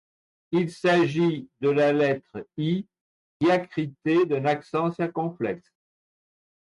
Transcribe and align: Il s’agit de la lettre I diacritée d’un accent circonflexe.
Il 0.51 0.71
s’agit 0.71 1.47
de 1.59 1.69
la 1.69 1.93
lettre 1.93 2.47
I 2.57 2.87
diacritée 3.39 4.25
d’un 4.25 4.45
accent 4.45 4.91
circonflexe. 4.91 5.75